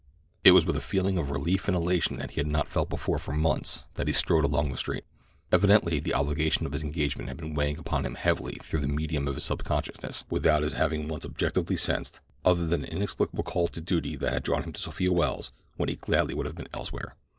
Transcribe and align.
It 0.43 0.53
was 0.53 0.65
with 0.65 0.75
a 0.75 0.81
feeling 0.81 1.19
of 1.19 1.29
relief 1.29 1.67
and 1.67 1.77
elation 1.77 2.17
that 2.17 2.31
he 2.31 2.39
had 2.39 2.47
not 2.47 2.67
felt 2.67 2.89
before 2.89 3.19
for 3.19 3.33
months 3.33 3.83
that 3.93 4.07
he 4.07 4.13
strode 4.13 4.43
along 4.43 4.71
the 4.71 4.77
street. 4.77 5.03
Evidently 5.51 5.99
the 5.99 6.15
obligation 6.15 6.65
of 6.65 6.71
his 6.71 6.81
engagement 6.81 7.27
had 7.27 7.37
been 7.37 7.53
weighing 7.53 7.77
upon 7.77 8.03
him 8.07 8.15
heavily 8.15 8.57
through 8.63 8.79
the 8.79 8.87
medium 8.87 9.27
of 9.27 9.35
his 9.35 9.43
subconsciousness 9.43 10.23
without 10.27 10.63
his 10.63 10.73
having 10.73 11.07
once 11.07 11.23
objectively 11.23 11.77
sensed 11.77 12.19
other 12.43 12.65
than 12.65 12.83
an 12.83 12.89
inexplicable 12.91 13.43
call 13.43 13.67
to 13.67 13.79
duty 13.79 14.15
that 14.15 14.33
had 14.33 14.41
drawn 14.41 14.63
him 14.63 14.73
to 14.73 14.81
Sophia 14.81 15.13
Welles 15.13 15.51
when 15.77 15.87
he 15.87 15.95
gladly 15.97 16.33
would 16.33 16.47
have 16.47 16.55
been 16.55 16.67
elsewhere. 16.73 17.15